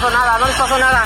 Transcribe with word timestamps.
Pasó 0.00 0.10
nada, 0.14 0.38
no 0.38 0.46
les 0.46 0.56
pasó 0.56 0.78
nada. 0.78 1.04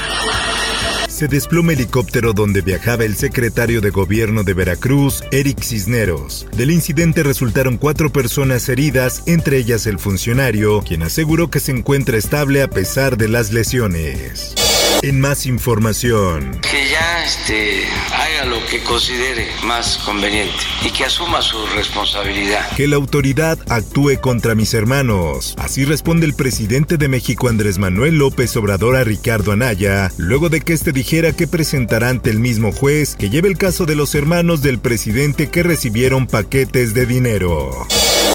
Se 1.08 1.28
desploma 1.28 1.72
helicóptero 1.72 2.32
donde 2.32 2.60
viajaba 2.60 3.04
el 3.04 3.16
secretario 3.16 3.80
de 3.80 3.90
gobierno 3.90 4.42
de 4.42 4.54
Veracruz, 4.54 5.22
Eric 5.30 5.62
Cisneros. 5.62 6.46
Del 6.56 6.70
incidente 6.70 7.22
resultaron 7.22 7.76
cuatro 7.76 8.10
personas 8.10 8.68
heridas, 8.68 9.22
entre 9.26 9.58
ellas 9.58 9.86
el 9.86 9.98
funcionario, 9.98 10.82
quien 10.82 11.02
aseguró 11.02 11.50
que 11.50 11.60
se 11.60 11.72
encuentra 11.72 12.16
estable 12.16 12.62
a 12.62 12.68
pesar 12.68 13.16
de 13.16 13.28
las 13.28 13.52
lesiones. 13.52 14.54
En 15.02 15.20
más 15.20 15.46
información. 15.46 16.58
Que 16.60 16.88
ya 16.88 17.24
este, 17.24 17.84
haga 18.12 18.46
lo 18.46 18.64
que 18.66 18.82
considere 18.82 19.48
más 19.64 19.98
conveniente 19.98 20.54
y 20.84 20.90
que 20.90 21.04
asuma 21.04 21.42
su 21.42 21.64
responsabilidad. 21.74 22.68
Que 22.76 22.86
la 22.86 22.96
autoridad 22.96 23.58
actúe 23.68 24.20
contra 24.20 24.54
mis 24.54 24.72
hermanos. 24.74 25.54
Así 25.58 25.84
responde 25.84 26.26
el 26.26 26.34
presidente 26.34 26.96
de 26.96 27.08
México 27.08 27.48
Andrés 27.48 27.78
Manuel 27.78 28.18
López 28.18 28.56
Obrador 28.56 28.96
a 28.96 29.04
Ricardo 29.04 29.52
Anaya, 29.52 30.10
luego 30.16 30.48
de 30.48 30.60
que 30.60 30.72
este 30.72 30.92
dijera 30.92 31.32
que 31.32 31.46
presentará 31.46 32.08
ante 32.08 32.30
el 32.30 32.38
mismo 32.38 32.72
juez 32.72 33.16
que 33.16 33.30
lleve 33.30 33.48
el 33.48 33.58
caso 33.58 33.86
de 33.86 33.96
los 33.96 34.14
hermanos 34.14 34.62
del 34.62 34.78
presidente 34.78 35.50
que 35.50 35.62
recibieron 35.62 36.26
paquetes 36.26 36.94
de 36.94 37.06
dinero. 37.06 37.86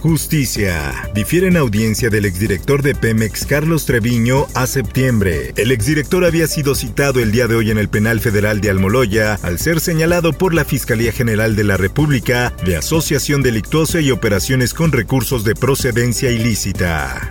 Justicia. 0.01 1.09
Difieren 1.13 1.57
audiencia 1.57 2.09
del 2.09 2.25
exdirector 2.25 2.81
de 2.81 2.95
Pemex, 2.95 3.45
Carlos 3.45 3.85
Treviño, 3.85 4.47
a 4.53 4.65
septiembre. 4.65 5.53
El 5.57 5.71
exdirector 5.71 6.23
había 6.23 6.47
sido 6.47 6.73
citado 6.73 7.19
el 7.19 7.31
día 7.31 7.47
de 7.47 7.55
hoy 7.55 7.71
en 7.71 7.77
el 7.77 7.89
penal 7.89 8.19
federal 8.19 8.61
de 8.61 8.69
Almoloya 8.69 9.37
al 9.41 9.59
ser 9.59 9.81
señalado 9.81 10.31
por 10.33 10.53
la 10.53 10.63
Fiscalía 10.63 11.11
General 11.11 11.55
de 11.55 11.63
la 11.65 11.77
República 11.77 12.53
de 12.65 12.77
asociación 12.77 13.41
delictuosa 13.41 13.99
y 13.99 14.11
operaciones 14.11 14.73
con 14.73 14.91
recursos 14.91 15.43
de 15.43 15.55
procedencia 15.55 16.31
ilícita. 16.31 17.27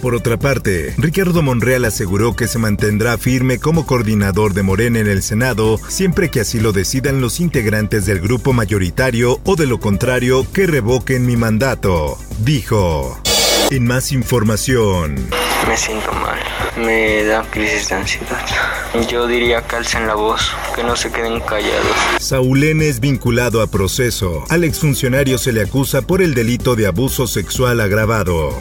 Por 0.00 0.14
otra 0.14 0.36
parte, 0.36 0.94
Ricardo 0.98 1.42
Monreal 1.42 1.84
aseguró 1.84 2.34
que 2.34 2.48
se 2.48 2.58
mantendrá 2.58 3.18
firme 3.18 3.58
como 3.58 3.86
coordinador 3.86 4.54
de 4.54 4.62
Morena 4.62 4.98
en 4.98 5.08
el 5.08 5.22
Senado 5.22 5.78
siempre 5.88 6.30
que 6.30 6.40
así 6.40 6.60
lo 6.60 6.72
decidan 6.72 7.20
los 7.20 7.40
integrantes 7.40 8.06
del 8.06 8.20
grupo 8.20 8.52
mayoritario 8.52 9.40
o 9.44 9.56
de 9.56 9.66
lo 9.66 9.78
contrario 9.78 10.46
que 10.52 10.66
revoquen 10.66 11.26
mi 11.26 11.36
mandato, 11.36 12.18
dijo. 12.38 13.20
En 13.70 13.86
más 13.86 14.12
información. 14.12 15.14
Me 15.68 15.76
siento 15.76 16.12
mal, 16.12 16.38
me 16.76 17.24
da 17.24 17.42
crisis 17.50 17.88
de 17.88 17.94
ansiedad. 17.94 18.44
Yo 19.08 19.26
diría 19.26 19.62
que 19.62 19.76
alcen 19.76 20.06
la 20.06 20.14
voz, 20.14 20.50
que 20.74 20.82
no 20.82 20.96
se 20.96 21.10
queden 21.10 21.40
callados. 21.40 21.96
Saúl 22.18 22.64
N. 22.64 22.86
es 22.86 23.00
vinculado 23.00 23.62
a 23.62 23.68
proceso. 23.68 24.44
Al 24.48 24.64
exfuncionario 24.64 25.38
se 25.38 25.52
le 25.52 25.62
acusa 25.62 26.02
por 26.02 26.20
el 26.20 26.34
delito 26.34 26.74
de 26.74 26.86
abuso 26.86 27.26
sexual 27.26 27.80
agravado. 27.80 28.60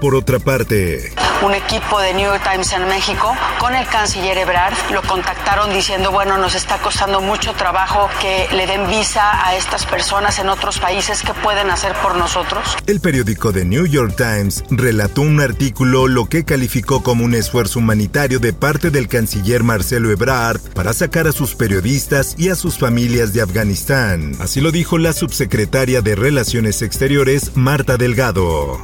Por 0.00 0.14
otra 0.14 0.38
parte, 0.38 1.12
un 1.44 1.52
equipo 1.52 2.00
de 2.00 2.14
New 2.14 2.24
York 2.24 2.42
Times 2.42 2.72
en 2.72 2.86
México 2.88 3.36
con 3.58 3.74
el 3.74 3.86
canciller 3.86 4.38
Ebrard. 4.38 4.74
Lo 4.92 5.02
contactaron 5.02 5.72
diciendo, 5.72 6.10
bueno, 6.10 6.38
nos 6.38 6.54
está 6.54 6.78
costando 6.78 7.20
mucho 7.20 7.52
trabajo 7.52 8.08
que 8.20 8.48
le 8.52 8.66
den 8.66 8.88
visa 8.88 9.46
a 9.46 9.54
estas 9.54 9.84
personas 9.84 10.38
en 10.38 10.48
otros 10.48 10.78
países. 10.78 11.22
¿Qué 11.22 11.34
pueden 11.34 11.70
hacer 11.70 11.92
por 12.02 12.16
nosotros? 12.16 12.76
El 12.86 13.00
periódico 13.00 13.52
The 13.52 13.64
New 13.64 13.86
York 13.86 14.14
Times 14.16 14.64
relató 14.70 15.22
un 15.22 15.40
artículo 15.40 16.08
lo 16.08 16.26
que 16.26 16.44
calificó 16.44 17.02
como 17.02 17.24
un 17.24 17.34
esfuerzo 17.34 17.78
humanitario 17.78 18.38
de 18.38 18.52
parte 18.52 18.90
del 18.90 19.08
canciller 19.08 19.62
Marcelo 19.62 20.10
Ebrard 20.10 20.60
para 20.74 20.92
sacar 20.92 21.26
a 21.26 21.32
sus 21.32 21.54
periodistas 21.54 22.36
y 22.38 22.48
a 22.48 22.54
sus 22.54 22.78
familias 22.78 23.32
de 23.34 23.42
Afganistán. 23.42 24.36
Así 24.40 24.60
lo 24.60 24.70
dijo 24.70 24.98
la 24.98 25.12
subsecretaria 25.12 26.00
de 26.00 26.14
Relaciones 26.14 26.80
Exteriores, 26.80 27.54
Marta 27.54 27.96
Delgado. 27.96 28.82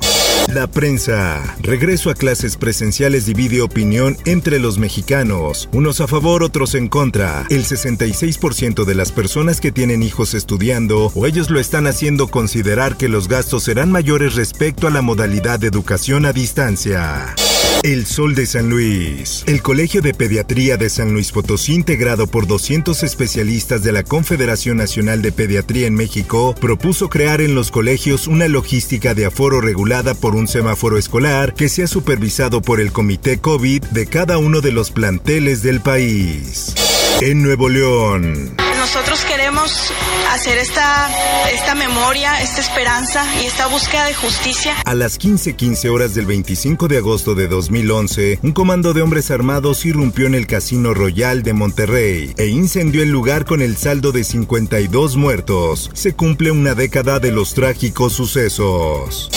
La 0.55 0.67
prensa. 0.67 1.57
Regreso 1.61 2.11
a 2.11 2.15
clases 2.15 2.57
presenciales 2.57 3.25
divide 3.25 3.63
opinión 3.63 4.17
entre 4.25 4.59
los 4.59 4.79
mexicanos, 4.79 5.69
unos 5.73 6.01
a 6.01 6.09
favor, 6.09 6.43
otros 6.43 6.75
en 6.75 6.89
contra. 6.89 7.47
El 7.51 7.65
66% 7.65 8.85
de 8.85 8.95
las 8.97 9.13
personas 9.13 9.61
que 9.61 9.71
tienen 9.71 10.03
hijos 10.03 10.35
estudiando 10.35 11.13
o 11.15 11.27
ellos 11.27 11.51
lo 11.51 11.61
están 11.61 11.87
haciendo 11.87 12.27
considerar 12.27 12.97
que 12.97 13.09
los 13.09 13.29
gastos 13.29 13.63
serán 13.63 13.93
mayores 13.93 14.35
respecto 14.35 14.89
a 14.89 14.91
la 14.91 15.03
modalidad 15.03 15.61
de 15.61 15.69
educación 15.69 16.27
a 16.27 16.33
distancia. 16.33 17.35
El 17.83 18.07
Sol 18.07 18.35
de 18.35 18.47
San 18.47 18.69
Luis. 18.69 19.45
El 19.47 19.63
Colegio 19.63 20.03
de 20.03 20.15
Pediatría 20.15 20.77
de 20.77 20.91
San 20.91 21.13
Luis 21.13 21.33
Potosí, 21.33 21.75
integrado 21.75 22.27
por 22.27 22.47
200 22.47 23.03
especialistas 23.03 23.83
de 23.83 23.93
la 23.93 24.03
Confederación 24.03 24.77
Nacional 24.77 25.23
de 25.23 25.33
Pediatría 25.33 25.87
en 25.87 25.95
México, 25.95 26.55
propuso 26.61 27.09
crear 27.09 27.41
en 27.41 27.55
los 27.55 27.71
colegios 27.71 28.27
una 28.27 28.49
logística 28.49 29.15
de 29.15 29.27
aforo 29.27 29.61
regulada 29.61 30.15
por 30.15 30.37
un 30.37 30.47
semáforo 30.47 30.99
escolar 30.99 31.55
que 31.55 31.69
sea 31.69 31.87
supervisado 31.87 32.61
por 32.63 32.81
el 32.81 32.93
Comité 32.93 33.39
COVID 33.39 33.83
de 33.85 34.07
cada 34.07 34.39
uno 34.39 34.61
de 34.61 34.73
los 34.73 34.91
planteles 34.91 35.63
del 35.63 35.81
país. 35.81 36.75
En 37.21 37.43
Nuevo 37.43 37.69
León. 37.69 38.70
Nosotros 38.81 39.23
queremos 39.27 39.93
hacer 40.33 40.57
esta, 40.57 41.11
esta 41.53 41.75
memoria, 41.75 42.41
esta 42.41 42.63
esperanza 42.63 43.23
y 43.43 43.45
esta 43.45 43.67
búsqueda 43.67 44.07
de 44.07 44.15
justicia. 44.15 44.75
A 44.87 44.95
las 44.95 45.19
15:15 45.19 45.91
horas 45.91 46.15
del 46.15 46.25
25 46.25 46.89
de 46.89 46.97
agosto 46.97 47.35
de 47.35 47.47
2011, 47.47 48.39
un 48.43 48.53
comando 48.53 48.95
de 48.95 49.03
hombres 49.03 49.31
armados 49.31 49.85
irrumpió 49.85 50.27
en 50.27 50.35
el 50.35 50.47
Casino 50.47 50.95
Royal 50.95 51.43
de 51.43 51.53
Monterrey 51.53 52.33
e 52.39 52.47
incendió 52.47 53.03
el 53.03 53.11
lugar 53.11 53.45
con 53.45 53.61
el 53.61 53.77
saldo 53.77 54.13
de 54.13 54.25
52 54.25 55.15
muertos. 55.17 55.91
Se 55.93 56.15
cumple 56.15 56.51
una 56.51 56.75
década 56.75 57.19
de 57.19 57.33
los 57.33 57.53
trágicos 57.53 58.15
sucesos. 58.15 59.31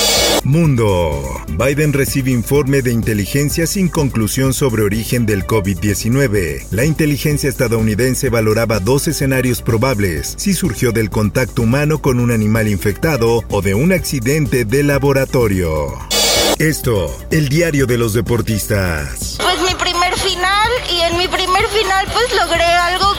Mundo. 0.43 1.41
Biden 1.57 1.93
recibe 1.93 2.31
informe 2.31 2.81
de 2.81 2.91
inteligencia 2.91 3.65
sin 3.65 3.87
conclusión 3.87 4.53
sobre 4.53 4.83
origen 4.83 5.25
del 5.25 5.45
COVID-19. 5.45 6.65
La 6.71 6.83
inteligencia 6.83 7.47
estadounidense 7.49 8.29
valoraba 8.29 8.79
dos 8.79 9.07
escenarios 9.07 9.32
probables, 9.63 10.35
si 10.37 10.53
surgió 10.53 10.91
del 10.91 11.09
contacto 11.09 11.63
humano 11.63 11.99
con 11.99 12.19
un 12.19 12.31
animal 12.31 12.67
infectado 12.67 13.43
o 13.49 13.61
de 13.63 13.73
un 13.73 13.91
accidente 13.91 14.63
de 14.63 14.83
laboratorio. 14.83 15.97
Esto, 16.59 17.09
el 17.31 17.49
diario 17.49 17.87
de 17.87 17.97
los 17.97 18.13
deportistas. 18.13 19.37
Pues 19.41 19.59
mi 19.61 19.73
primer 19.73 20.13
final 20.19 20.71
y 20.91 21.01
en 21.01 21.17
mi 21.17 21.27
primer 21.27 21.67
final 21.69 22.05
pues 22.13 22.31
logré 22.39 22.63
algo 22.63 23.12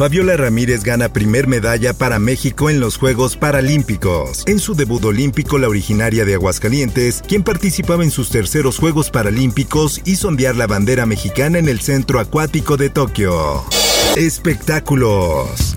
Fabiola 0.00 0.34
Ramírez 0.34 0.82
gana 0.82 1.12
primer 1.12 1.46
medalla 1.46 1.92
para 1.92 2.18
México 2.18 2.70
en 2.70 2.80
los 2.80 2.96
Juegos 2.96 3.36
Paralímpicos. 3.36 4.44
En 4.46 4.58
su 4.58 4.74
debut 4.74 5.04
olímpico, 5.04 5.58
la 5.58 5.68
originaria 5.68 6.24
de 6.24 6.32
Aguascalientes, 6.32 7.22
quien 7.28 7.42
participaba 7.42 8.02
en 8.02 8.10
sus 8.10 8.30
terceros 8.30 8.78
Juegos 8.78 9.10
Paralímpicos, 9.10 10.00
hizo 10.06 10.28
ondear 10.28 10.56
la 10.56 10.66
bandera 10.66 11.04
mexicana 11.04 11.58
en 11.58 11.68
el 11.68 11.80
centro 11.80 12.18
acuático 12.18 12.78
de 12.78 12.88
Tokio. 12.88 13.62
Espectáculos. 14.16 15.76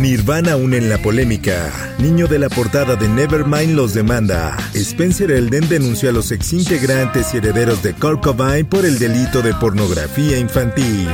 Nirvana 0.00 0.54
aún 0.54 0.74
en 0.74 0.88
la 0.88 0.98
polémica. 0.98 1.94
Niño 2.00 2.26
de 2.26 2.40
la 2.40 2.48
portada 2.48 2.96
de 2.96 3.08
Nevermind 3.08 3.76
los 3.76 3.94
demanda. 3.94 4.56
Spencer 4.74 5.30
Elden 5.30 5.68
denunció 5.68 6.10
a 6.10 6.12
los 6.12 6.32
exintegrantes 6.32 7.32
y 7.34 7.36
herederos 7.36 7.84
de 7.84 7.94
Kurt 7.94 8.20
Cobain 8.20 8.66
por 8.66 8.84
el 8.84 8.98
delito 8.98 9.42
de 9.42 9.54
pornografía 9.54 10.36
infantil. 10.38 11.06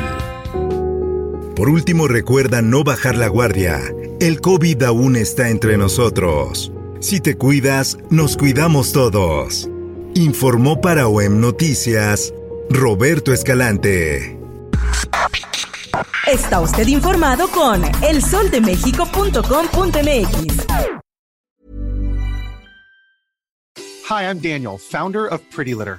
Por 1.55 1.69
último, 1.69 2.09
recuerda 2.09 2.63
no 2.63 2.83
bajar 2.85 3.17
la 3.17 3.29
guardia. 3.29 3.81
El 4.21 4.41
COVID 4.41 4.83
aún 4.85 5.17
está 5.17 5.51
entre 5.51 5.77
nosotros. 5.77 6.73
Si 7.01 7.21
te 7.21 7.37
cuidas, 7.37 7.99
nos 8.11 8.37
cuidamos 8.37 8.93
todos. 8.93 9.69
Informó 10.15 10.81
para 10.81 11.09
OEM 11.09 11.41
Noticias 11.41 12.33
Roberto 12.71 13.33
Escalante. 13.33 14.39
Está 16.27 16.61
usted 16.61 16.87
informado 16.87 17.49
con 17.49 17.83
elsoldemexico.com.mx. 18.03 20.67
Hi, 24.09 24.25
I'm 24.25 24.41
Daniel, 24.41 24.79
founder 24.79 25.27
of 25.27 25.41
Pretty 25.51 25.75
Litter. 25.75 25.99